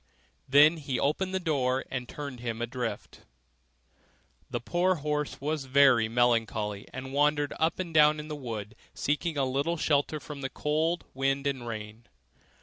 Then 0.49 0.77
he 0.77 0.99
opened 0.99 1.31
the 1.31 1.39
door 1.39 1.85
and 1.91 2.09
turned 2.09 2.39
him 2.39 2.59
adrift. 2.59 3.19
The 4.49 4.59
poor 4.59 4.95
horse 4.95 5.39
was 5.39 5.65
very 5.65 6.09
melancholy, 6.09 6.87
and 6.91 7.13
wandered 7.13 7.53
up 7.59 7.77
and 7.77 7.93
down 7.93 8.19
in 8.19 8.27
the 8.27 8.35
wood, 8.35 8.73
seeking 8.95 9.35
some 9.35 9.49
little 9.49 9.77
shelter 9.77 10.19
from 10.19 10.41
the 10.41 10.49
cold 10.49 11.03
wind 11.13 11.45
and 11.45 11.67
rain. 11.67 12.07